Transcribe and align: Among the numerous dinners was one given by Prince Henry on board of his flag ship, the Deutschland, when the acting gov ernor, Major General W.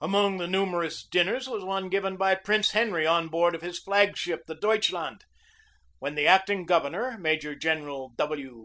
Among 0.00 0.38
the 0.38 0.48
numerous 0.48 1.06
dinners 1.06 1.48
was 1.48 1.62
one 1.62 1.88
given 1.90 2.16
by 2.16 2.34
Prince 2.34 2.72
Henry 2.72 3.06
on 3.06 3.28
board 3.28 3.54
of 3.54 3.62
his 3.62 3.78
flag 3.78 4.16
ship, 4.16 4.42
the 4.48 4.56
Deutschland, 4.56 5.24
when 6.00 6.16
the 6.16 6.26
acting 6.26 6.66
gov 6.66 6.86
ernor, 6.86 7.20
Major 7.20 7.54
General 7.54 8.08
W. 8.16 8.54